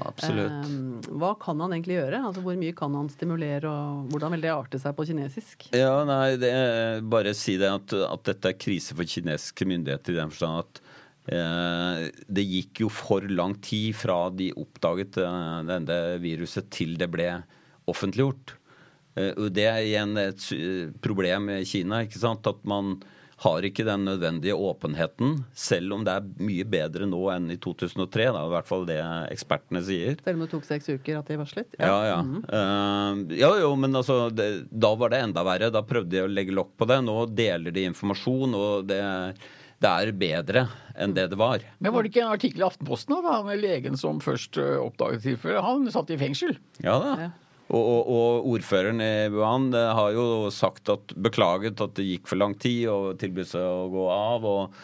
Absolutt. 0.00 0.70
hva 1.20 1.34
kan 1.42 1.60
han 1.60 1.74
egentlig 1.74 1.98
gjøre? 1.98 2.22
Altså 2.24 2.44
Hvor 2.44 2.56
mye 2.56 2.76
kan 2.78 2.94
han 2.96 3.10
stimulere, 3.12 3.68
og 3.68 4.08
hvordan 4.14 4.32
vil 4.36 4.46
det 4.46 4.52
arte 4.54 4.80
seg 4.80 4.94
på 4.96 5.04
kinesisk? 5.10 5.68
Ja, 5.76 5.98
nei, 6.08 6.38
det, 6.40 6.52
Bare 7.10 7.34
si 7.36 7.58
det 7.60 7.68
at, 7.68 7.92
at 8.06 8.24
dette 8.30 8.54
er 8.54 8.60
krise 8.60 8.96
for 8.96 9.04
kinesiske 9.04 9.68
myndigheter 9.68 10.14
i 10.14 10.20
den 10.22 10.29
forstand 10.32 10.64
at 10.64 10.80
eh, 11.34 12.08
det 12.26 12.46
gikk 12.46 12.84
jo 12.84 12.90
for 12.92 13.26
lang 13.28 13.56
tid 13.64 13.94
fra 13.98 14.22
de 14.34 14.50
oppdaget 14.56 15.20
eh, 15.22 15.60
denne 15.70 16.00
viruset 16.22 16.70
til 16.74 16.96
det 17.00 17.10
ble 17.12 17.28
offentliggjort. 17.90 18.56
Eh, 19.18 19.46
det 19.52 19.68
er 19.68 19.80
igjen 19.86 20.18
et 20.20 20.50
problem 21.04 21.50
i 21.58 21.64
Kina. 21.68 22.04
ikke 22.06 22.22
sant? 22.22 22.46
At 22.50 22.62
man 22.68 22.98
har 23.40 23.64
ikke 23.64 23.86
den 23.88 24.04
nødvendige 24.04 24.54
åpenheten, 24.54 25.38
selv 25.56 25.94
om 25.96 26.02
det 26.04 26.12
er 26.12 26.26
mye 26.44 26.64
bedre 26.68 27.06
nå 27.08 27.20
enn 27.32 27.48
i 27.54 27.56
2003. 27.56 28.10
Det 28.12 28.26
er 28.28 28.34
I 28.36 28.52
hvert 28.54 28.68
fall 28.68 28.84
det 28.88 28.98
ekspertene 29.32 29.80
sier. 29.86 30.18
Selv 30.20 30.36
om 30.36 30.44
det 30.44 30.50
tok 30.52 30.66
seks 30.68 30.90
uker 30.90 31.20
at 31.22 31.30
de 31.30 31.38
varslet? 31.40 31.78
Ja, 31.78 31.86
ja. 31.88 32.02
ja. 32.10 32.18
Mm 32.20 32.34
-hmm. 32.34 33.30
uh, 33.32 33.38
ja 33.38 33.50
jo, 33.62 33.70
men 33.76 33.96
altså, 33.96 34.28
det, 34.30 34.66
da 34.70 34.94
var 34.94 35.10
det 35.10 35.22
enda 35.24 35.44
verre. 35.44 35.70
Da 35.70 35.82
prøvde 35.82 36.10
de 36.10 36.22
å 36.22 36.28
legge 36.28 36.52
lokk 36.52 36.76
på 36.76 36.84
det. 36.84 37.00
Nå 37.00 37.26
deler 37.26 37.70
de 37.70 37.84
informasjon, 37.88 38.54
og 38.54 38.84
det 38.88 39.00
det 39.80 39.90
er 39.90 40.14
bedre 40.16 40.64
enn 41.00 41.14
det 41.16 41.28
det 41.32 41.38
var. 41.40 41.62
Men 41.78 41.94
Var 41.94 42.04
det 42.04 42.12
ikke 42.12 42.24
en 42.24 42.34
artikkel 42.34 42.64
i 42.64 42.66
Aftenposten 42.66 43.16
da, 43.16 43.36
han 43.40 43.62
legen 43.62 43.96
som 44.00 44.20
først 44.24 44.60
eh, 44.60 44.76
oppdaget 44.80 45.24
tilfellet? 45.24 45.62
Han 45.64 45.86
satt 45.92 46.12
i 46.12 46.18
fengsel. 46.20 46.58
Ja 46.84 46.98
da. 47.02 47.14
Ja. 47.26 47.30
Og, 47.70 47.78
og, 47.78 48.08
og, 48.10 48.46
ordføreren 48.56 48.98
i 48.98 49.28
Wuhan 49.30 49.68
har 49.70 50.10
jo 50.10 50.24
sagt 50.50 50.90
at 50.90 51.12
beklaget 51.14 51.78
at 51.84 51.94
det 51.94 52.08
gikk 52.08 52.26
for 52.26 52.40
lang 52.40 52.56
tid, 52.58 52.88
og 52.90 53.20
tilbød 53.20 53.46
seg 53.52 53.62
å 53.62 53.86
gå 53.92 54.08
av. 54.10 54.48
og 54.50 54.80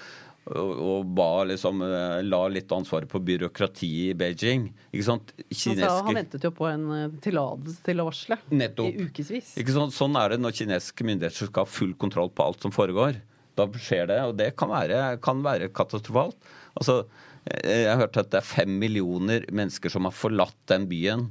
og, 0.46 1.06
ba 1.16 1.44
liksom, 1.48 1.80
eh, 1.82 2.20
la 2.22 2.44
litt 2.48 2.70
ansvaret 2.72 3.10
på 3.10 3.18
byråkratiet 3.18 4.12
i 4.12 4.14
Beijing. 4.14 4.68
Ikke 4.92 5.06
sant? 5.08 5.32
Kinesiske... 5.50 5.88
Han, 5.90 6.06
han 6.06 6.18
ventet 6.20 6.44
jo 6.46 6.52
på 6.54 6.68
en 6.70 6.84
eh, 6.94 7.16
tillatelse 7.24 7.82
til 7.88 8.02
å 8.02 8.06
varsle 8.06 8.38
Nettopp. 8.54 8.92
i 8.92 9.08
ukevis. 9.08 9.56
Sånn 9.96 10.18
er 10.20 10.34
det 10.34 10.38
når 10.44 10.54
kinesiske 10.60 11.06
myndigheter 11.06 11.50
skal 11.50 11.66
ha 11.66 11.70
full 11.70 11.96
kontroll 11.98 12.30
på 12.30 12.46
alt 12.46 12.62
som 12.62 12.74
foregår. 12.74 13.18
Da 13.56 13.66
skjer 13.80 14.10
det, 14.10 14.20
og 14.28 14.36
det 14.38 14.50
kan 14.60 14.72
være, 14.72 15.00
kan 15.24 15.40
være 15.44 15.70
katastrofalt. 15.74 16.36
Altså, 16.76 17.02
jeg 17.46 17.88
har 17.88 18.00
hørt 18.02 18.18
at 18.20 18.32
det 18.32 18.40
er 18.40 18.48
fem 18.48 18.72
millioner 18.80 19.46
mennesker 19.54 19.92
som 19.92 20.08
har 20.08 20.14
forlatt 20.16 20.58
den 20.70 20.88
byen 20.90 21.28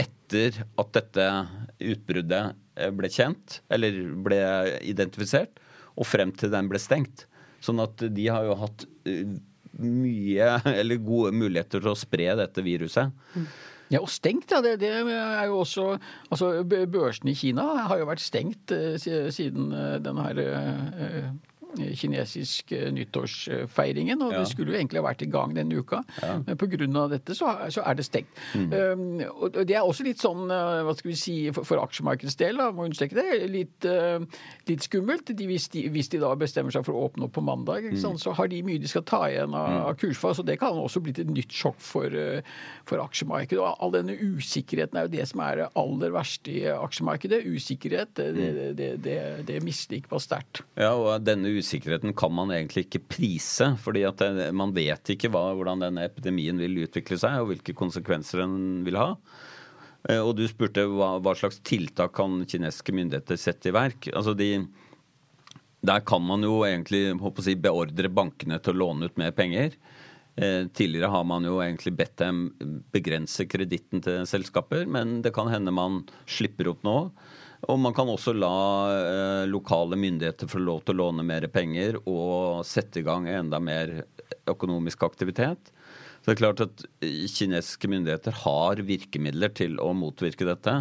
etter 0.00 0.62
at 0.78 0.92
dette 0.94 1.26
utbruddet 1.82 2.54
eh, 2.78 2.92
ble 2.94 3.10
kjent, 3.12 3.60
eller 3.72 3.98
ble 4.24 4.40
identifisert, 4.86 5.58
og 5.98 6.06
frem 6.08 6.32
til 6.38 6.52
den 6.54 6.70
ble 6.70 6.80
stengt. 6.80 7.26
Sånn 7.60 7.82
at 7.82 8.00
de 8.00 8.28
har 8.30 8.46
jo 8.46 8.56
hatt 8.62 8.86
eh, 9.10 9.34
mye, 9.80 10.52
eller 10.80 11.02
gode 11.02 11.34
muligheter 11.36 11.82
til 11.82 11.92
å 11.92 11.98
spre 11.98 12.30
dette 12.38 12.64
viruset. 12.64 13.12
Ja, 13.90 13.98
og 13.98 14.10
stengt, 14.12 14.52
ja. 14.54 14.60
Det, 14.62 14.76
det, 14.80 14.90
er 15.02 15.44
jo 15.50 15.58
også 15.64 15.98
Altså, 16.30 16.64
børsene 16.92 17.32
i 17.32 17.38
Kina 17.38 17.64
har 17.90 17.98
jo 17.98 18.06
vært 18.06 18.22
stengt 18.22 18.70
eh, 18.74 18.96
siden 19.00 19.72
denne 20.04 20.26
her 20.28 21.30
kinesisk 21.76 22.72
eh, 22.72 22.88
nyttårsfeiringen. 22.94 24.22
Og 24.22 24.34
ja. 24.34 24.40
det 24.40 24.50
skulle 24.50 24.72
jo 24.72 24.78
egentlig 24.78 25.00
ha 25.00 25.06
vært 25.06 25.24
i 25.26 25.30
gang 25.30 25.54
denne 25.56 25.80
uka. 25.80 26.02
Ja. 26.22 26.36
Men 26.46 26.58
pga. 26.60 27.06
dette 27.10 27.36
så, 27.36 27.52
så, 27.72 27.82
er 27.84 27.98
det 27.98 28.06
stengt. 28.06 28.40
Mm. 28.54 28.70
Um, 28.70 29.20
og 29.30 29.58
det 29.66 29.76
er 29.76 29.82
også 29.82 30.06
litt 30.06 30.22
sånn, 30.22 30.46
eh, 30.52 30.82
hva 30.86 30.94
skal 30.96 31.10
vi 31.12 31.18
si, 31.18 31.36
for, 31.54 31.66
for 31.68 31.82
aksjemarkedets 31.82 32.38
del, 32.40 32.60
da, 32.60 32.70
må 32.74 32.86
understreke 32.88 33.18
det, 33.18 33.40
litt, 33.50 33.88
uh, 33.88 34.22
litt 34.70 34.86
skummelt. 34.86 35.32
De, 35.36 35.48
hvis, 35.50 35.68
de, 35.74 35.86
hvis, 35.92 36.10
de, 36.12 36.22
da 36.22 36.32
bestemmer 36.38 36.74
seg 36.74 36.86
for 36.86 36.96
å 36.96 37.08
åpne 37.08 37.28
opp 37.28 37.36
på 37.36 37.44
mandag, 37.44 37.90
mm. 37.90 38.18
så 38.20 38.34
har 38.36 38.50
de 38.50 38.62
mye 38.66 38.80
de 38.80 38.90
skal 38.90 39.06
ta 39.08 39.24
igjen 39.28 39.54
av, 39.56 39.68
mm. 39.70 39.80
av 39.90 39.98
kursfall. 40.00 40.36
Så 40.38 40.46
det 40.46 40.60
kan 40.62 40.78
også 40.78 41.02
blitt 41.04 41.22
et 41.22 41.30
nytt 41.30 41.54
sjokk 41.54 41.80
for, 41.82 42.14
for 42.88 43.02
aksjemarkedet. 43.02 43.60
Og 43.60 43.84
all 43.84 43.94
denne 43.94 44.16
usikkerheten 44.16 44.98
er 44.98 45.08
jo 45.08 45.14
det 45.16 45.28
som 45.30 45.42
er 45.44 45.62
det 45.62 45.70
aller 45.80 46.14
verste 46.14 46.54
i 46.54 46.64
aksjemarkedet. 46.70 47.42
Usikkerhet, 47.50 48.14
det, 48.18 48.30
det, 48.36 48.68
det, 48.78 48.90
det, 49.04 49.18
det 49.48 49.60
misliker 49.64 50.20
sterkt. 50.20 50.62
Ja, 50.78 50.92
og 50.94 51.24
denne 51.24 51.50
usikkerheten 51.60 52.14
kan 52.18 52.32
man 52.34 52.52
egentlig 52.54 52.86
ikke 52.86 53.04
prise. 53.16 53.72
fordi 53.80 54.04
at 54.08 54.20
det, 54.20 54.50
man 54.56 54.74
vet 54.76 55.14
ikke 55.14 55.30
hva, 55.32 55.50
hvordan 55.56 55.84
denne 55.86 56.04
epidemien 56.08 56.58
vil 56.60 56.82
utvikle 56.84 57.18
seg, 57.20 57.40
og 57.40 57.52
hvilke 57.52 57.76
konsekvenser 57.76 58.42
den 58.44 58.84
vil 58.86 58.98
ha. 59.00 59.14
Eh, 60.08 60.20
og 60.20 60.34
du 60.38 60.46
spurte 60.48 60.86
hva, 60.88 61.16
hva 61.20 61.34
slags 61.36 61.60
tiltak 61.66 62.14
kan 62.16 62.42
kinesiske 62.48 62.94
myndigheter 62.96 63.40
sette 63.40 63.70
i 63.70 63.76
verk. 63.76 64.10
Altså 64.14 64.34
de, 64.36 64.52
der 65.86 66.04
kan 66.06 66.24
man 66.24 66.44
jo 66.44 66.62
egentlig 66.66 67.14
si, 67.44 67.56
beordre 67.56 68.12
bankene 68.12 68.60
til 68.60 68.76
å 68.76 68.80
låne 68.84 69.10
ut 69.10 69.20
mer 69.20 69.34
penger. 69.36 69.76
Eh, 70.40 70.66
tidligere 70.72 71.10
har 71.12 71.24
man 71.28 71.44
jo 71.44 71.58
egentlig 71.60 71.94
bedt 71.98 72.16
dem 72.22 72.48
begrense 72.92 73.44
kreditten 73.50 74.02
til 74.04 74.24
selskaper, 74.28 74.86
men 74.88 75.20
det 75.24 75.34
kan 75.36 75.50
hende 75.52 75.74
man 75.74 76.02
slipper 76.28 76.70
opp 76.72 76.84
nå. 76.86 76.98
Og 77.68 77.76
man 77.80 77.94
kan 77.96 78.08
også 78.08 78.32
la 78.32 78.54
eh, 78.94 79.48
lokale 79.50 79.98
myndigheter 80.00 80.48
få 80.48 80.62
lov 80.62 80.80
til 80.84 80.96
å 80.96 81.04
låne 81.04 81.26
mer 81.26 81.44
penger 81.52 81.98
og 82.06 82.64
sette 82.66 83.02
i 83.02 83.06
gang 83.06 83.28
enda 83.28 83.60
mer 83.60 84.00
økonomisk 84.48 85.04
aktivitet. 85.04 85.72
Så 86.20 86.28
det 86.28 86.34
er 86.34 86.40
klart 86.40 86.60
at 86.64 86.82
Kinesiske 87.00 87.88
myndigheter 87.88 88.34
har 88.42 88.80
virkemidler 88.84 89.52
til 89.56 89.78
å 89.80 89.92
motvirke 89.96 90.44
dette. 90.48 90.74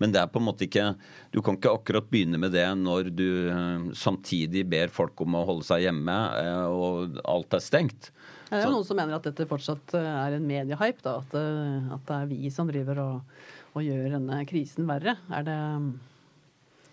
Men 0.00 0.12
det 0.12 0.20
er 0.20 0.28
på 0.32 0.40
en 0.40 0.48
måte 0.48 0.66
ikke 0.66 0.94
Du 1.32 1.38
kan 1.44 1.56
ikke 1.56 1.72
akkurat 1.76 2.08
begynne 2.10 2.40
med 2.40 2.52
det 2.56 2.66
når 2.80 3.12
du 3.12 3.28
eh, 3.52 3.88
samtidig 3.96 4.64
ber 4.72 4.92
folk 4.92 5.20
om 5.24 5.36
å 5.36 5.46
holde 5.48 5.68
seg 5.68 5.84
hjemme 5.86 6.16
eh, 6.40 6.64
og 6.68 7.18
alt 7.28 7.58
er 7.58 7.64
stengt. 7.64 8.12
Det 8.52 8.60
er 8.60 8.72
noen 8.72 8.84
som 8.84 8.98
mener 8.98 9.16
at 9.16 9.24
dette 9.24 9.48
fortsatt 9.48 9.94
er 9.96 10.36
en 10.36 10.48
mediehype. 10.48 11.00
Da, 11.04 11.20
at, 11.20 11.36
at, 11.36 12.08
det 12.08 12.16
er 12.18 12.32
vi 12.32 12.50
som 12.52 12.68
driver 12.68 13.00
og, 13.00 13.36
og 13.72 13.84
gjør 13.86 14.18
denne 14.18 14.42
krisen 14.48 14.88
verre. 14.88 15.16
Er 15.32 15.46
det 15.46 15.60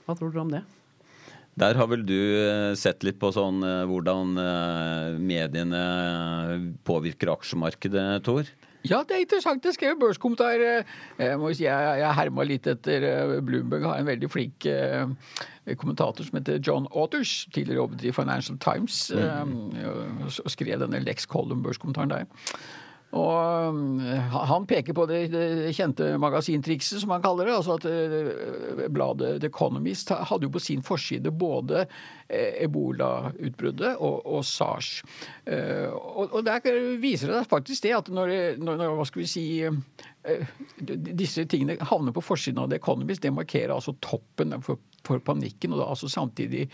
hva 0.09 0.17
tror 0.17 0.33
dere 0.33 0.41
om 0.41 0.53
det? 0.57 0.65
Der 1.59 1.75
har 1.75 1.89
vel 1.91 2.05
du 2.07 2.15
eh, 2.15 2.71
sett 2.79 3.03
litt 3.03 3.19
på 3.19 3.33
sånn 3.35 3.61
eh, 3.65 3.83
hvordan 3.89 4.39
eh, 4.39 5.19
mediene 5.19 5.83
påvirker 6.87 7.33
aksjemarkedet, 7.33 8.23
Tor? 8.25 8.49
Ja, 8.87 9.01
det 9.03 9.17
er 9.17 9.25
interessant. 9.25 9.65
Jeg 9.67 9.75
skrev 9.75 9.97
børskommentar. 9.99 10.61
Jeg 11.19 11.39
må 11.41 11.49
si 11.51 11.65
jeg, 11.65 11.87
jeg 11.99 12.15
herma 12.15 12.45
litt 12.47 12.69
etter 12.71 13.03
Bloomberg. 13.43 13.83
Har 13.89 13.99
en 13.99 14.07
veldig 14.07 14.29
flink 14.31 14.63
kommentator 15.81 16.23
som 16.23 16.39
heter 16.39 16.61
John 16.63 16.87
Otters. 16.95 17.41
Tidligere 17.51 17.81
jobbet 17.81 18.05
i 18.07 18.13
Financial 18.15 18.55
Times. 18.63 19.01
Mm. 19.11 19.83
Og 20.31 20.47
skrev 20.55 20.79
denne 20.79 21.03
Lex 21.03 21.27
Column-børskommentaren 21.27 22.15
der. 22.15 22.55
Og 23.17 23.73
um, 23.73 23.97
han 24.29 24.67
peker 24.69 24.93
på 24.93 25.07
det, 25.09 25.23
det 25.33 25.71
kjente 25.73 26.11
magasintrikset, 26.21 26.99
som 27.01 27.15
han 27.15 27.23
kaller 27.23 27.47
det. 27.49 27.55
altså 27.57 27.77
at 27.79 27.87
uh, 27.89 28.83
Bladet 28.93 29.39
The 29.41 29.49
Economist 29.49 30.11
hadde 30.13 30.45
jo 30.45 30.53
på 30.53 30.61
sin 30.61 30.83
forside 30.85 31.31
både 31.33 31.87
uh, 31.87 32.51
ebolautbruddet 32.61 33.95
og, 33.97 34.19
og 34.29 34.45
SARS. 34.45 34.99
Og, 35.49 36.27
og, 36.27 36.43
der 36.45 36.61
viser 37.01 37.33
det 37.33 37.47
faktisk 37.49 37.87
det 37.87 37.95
at 37.97 38.11
når, 38.13 38.35
når, 38.61 38.77
når 38.77 38.99
hva 38.99 39.07
skal 39.09 39.23
vi 39.23 39.29
si 39.31 39.45
disse 40.77 41.45
tingene 41.49 41.79
havner 41.89 42.13
på 42.13 42.21
forsiden 42.21 42.59
av 42.61 42.69
The 42.69 42.77
Economist, 42.77 43.23
det 43.25 43.33
markerer 43.33 43.73
altså 43.73 43.95
toppen 44.05 44.53
for, 44.61 44.77
for 45.07 45.23
panikken, 45.25 45.73
og 45.73 45.81
da 45.81 45.87
altså 45.89 46.11
samtidig 46.11 46.67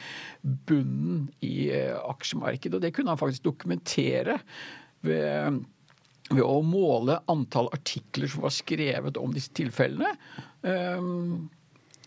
bunnen 0.67 1.29
i 1.45 1.69
aksjemarkedet. 1.71 2.75
Og 2.75 2.83
det 2.83 2.91
kunne 2.97 3.15
han 3.15 3.21
faktisk 3.21 3.45
dokumentere 3.47 4.41
ved 5.05 5.63
ved 6.31 6.45
å 6.45 6.61
måle 6.65 7.19
antall 7.31 7.69
artikler 7.75 8.31
som 8.31 8.45
var 8.45 8.53
skrevet 8.55 9.19
om 9.21 9.33
disse 9.35 9.53
tilfellene. 9.55 10.15
Ehm, 10.65 11.45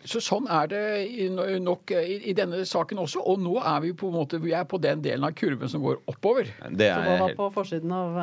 så 0.09 0.21
sånn 0.23 0.47
er 0.51 0.69
det 0.71 1.59
nok 1.61 1.91
i, 1.99 2.33
denne 2.37 2.63
saken 2.69 3.01
også. 3.03 3.21
Og 3.29 3.41
nå 3.43 3.57
er 3.61 3.81
vi 3.85 3.93
på 3.99 4.09
en 4.09 4.17
måte 4.17 4.41
vi 4.41 4.55
er 4.57 4.65
på 4.69 4.79
den 4.81 5.03
delen 5.05 5.27
av 5.27 5.35
kurven 5.37 5.71
som 5.71 5.83
går 5.85 5.99
oppover. 6.09 6.49
Det 6.71 6.89
er 6.89 7.03
så 7.03 7.09
hva 7.11 7.17
var 7.27 7.35
på 7.39 7.49
forsiden 7.59 7.95
av 7.95 8.19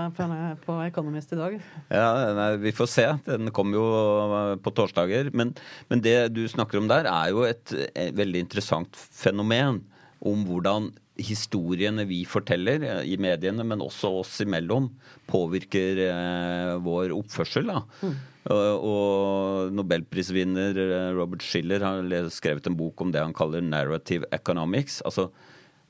på 0.64 0.78
Economist 0.88 1.36
i 1.36 1.40
dag? 1.40 1.58
Ja, 1.92 2.10
nei, 2.38 2.50
Vi 2.64 2.74
får 2.76 2.92
se. 2.92 3.08
Den 3.28 3.52
kommer 3.56 3.80
jo 3.80 4.60
på 4.64 4.74
torsdager. 4.76 5.30
Men, 5.36 5.54
men, 5.92 6.04
det 6.06 6.18
du 6.34 6.46
snakker 6.50 6.82
om 6.82 6.90
der, 6.92 7.10
er 7.12 7.36
jo 7.36 7.46
et, 7.48 7.76
et 7.94 8.16
veldig 8.16 8.46
interessant 8.48 8.96
fenomen 8.96 9.84
om 10.26 10.48
hvordan 10.48 10.94
historiene 11.22 12.06
vi 12.10 12.22
forteller 12.28 12.84
eh, 12.84 13.02
i 13.14 13.18
mediene, 13.22 13.66
men 13.68 13.84
også 13.84 14.12
oss 14.22 14.38
imellom, 14.44 14.90
påvirker 15.32 16.02
eh, 16.10 16.72
vår 16.84 17.14
oppførsel. 17.16 17.72
Da. 17.72 17.82
Mm. 18.04 18.16
Og, 18.56 18.86
og 18.92 19.76
nobelprisvinner 19.76 20.80
eh, 20.86 21.10
Robert 21.18 21.46
Schiller 21.46 21.86
har 21.86 22.30
skrevet 22.34 22.68
en 22.70 22.78
bok 22.78 23.02
om 23.02 23.14
det 23.16 23.24
han 23.24 23.36
kaller 23.36 23.64
'narrative 23.64 24.28
economics'. 24.36 25.02
altså 25.06 25.32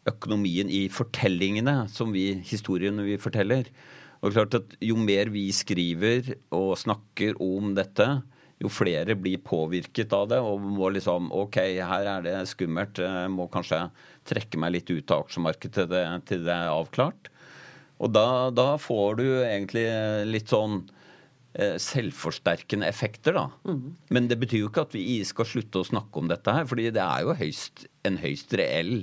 økonomien 0.05 0.69
i 0.69 0.85
fortellingene, 0.93 1.87
som 1.89 2.11
vi, 2.13 2.27
historiene 2.45 3.05
vi 3.07 3.17
forteller. 3.17 3.69
Og 4.21 4.33
klart 4.35 4.53
at 4.57 4.75
Jo 4.81 4.97
mer 4.97 5.31
vi 5.33 5.47
skriver 5.51 6.35
og 6.53 6.77
snakker 6.77 7.33
om 7.41 7.73
dette, 7.77 8.21
jo 8.61 8.71
flere 8.71 9.17
blir 9.19 9.41
påvirket 9.43 10.13
av 10.15 10.29
det 10.31 10.39
og 10.43 10.63
må 10.63 10.89
liksom 10.95 11.27
OK, 11.35 11.59
her 11.75 12.07
er 12.07 12.25
det 12.25 12.35
skummelt. 12.49 13.01
Jeg 13.03 13.31
må 13.33 13.49
kanskje 13.51 13.81
trekke 14.27 14.59
meg 14.61 14.77
litt 14.77 14.91
ut 14.93 15.11
av 15.11 15.25
aksjemarkedet 15.25 15.75
til 15.75 15.89
det, 15.91 16.03
til 16.29 16.45
det 16.47 16.55
er 16.55 16.71
avklart. 16.71 17.31
Og 18.03 18.11
da, 18.11 18.51
da, 18.55 18.75
får 18.79 19.19
du 19.19 19.25
egentlig 19.41 19.85
litt 20.27 20.51
sånn 20.51 20.81
eh, 21.55 21.75
selvforsterkende 21.79 22.87
effekter, 22.87 23.35
da. 23.37 23.49
Mm. 23.67 23.93
Men 24.15 24.31
det 24.31 24.39
betyr 24.41 24.65
jo 24.65 24.71
ikke 24.71 24.87
at 24.87 24.97
vi 24.97 25.19
skal 25.27 25.47
slutte 25.47 25.83
å 25.83 25.91
snakke 25.91 26.23
om 26.23 26.31
dette 26.31 26.55
her, 26.55 26.67
fordi 26.67 26.89
det 26.95 27.03
er 27.03 27.27
jo 27.27 27.37
høyst, 27.39 27.87
en 28.07 28.19
høyst 28.23 28.55
reell 28.59 28.97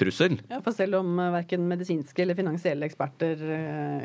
trussel. 0.00 0.38
Ja, 0.48 0.62
for 0.64 0.76
selv 0.76 1.00
om 1.02 1.18
uh, 1.20 1.28
verken 1.34 1.66
medisinske 1.68 2.22
eller 2.24 2.38
finansielle 2.38 2.88
eksperter 2.88 3.40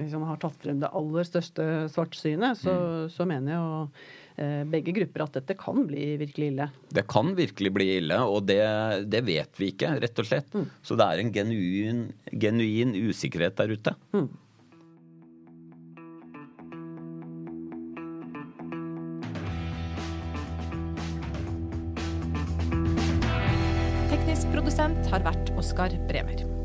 liksom 0.01 0.25
har 0.27 0.39
tatt 0.41 0.57
frem 0.59 0.81
det 0.81 0.91
aller 0.91 1.27
største 1.27 1.85
svartsynet, 1.93 2.59
så, 2.59 2.75
mm. 2.75 3.09
så 3.15 3.27
mener 3.29 3.55
jeg 3.55 3.61
jo 3.61 3.83
begge 4.71 4.91
grupper 4.95 5.25
at 5.25 5.37
dette 5.39 5.55
kan 5.59 5.85
bli 5.87 6.15
virkelig 6.19 6.49
ille. 6.51 6.69
Det 6.91 7.05
kan 7.11 7.33
virkelig 7.37 7.71
bli 7.75 7.89
ille, 7.99 8.17
og 8.27 8.47
det, 8.49 8.61
det 9.07 9.21
vet 9.27 9.61
vi 9.61 9.71
ikke, 9.73 9.93
rett 10.03 10.23
og 10.23 10.27
slett. 10.27 10.49
Mm. 10.55 10.65
Så 10.83 10.97
det 10.99 11.07
er 11.07 11.21
en 11.23 11.35
genuin, 11.35 12.01
genuin 12.31 12.97
usikkerhet 13.07 13.55
der 13.61 13.77
ute. 13.77 13.95
Mm. 14.15 14.27
produsent 24.75 25.07
har 25.11 25.23
vært 25.23 25.51
Oskar 25.59 25.93
Bremer. 26.09 26.64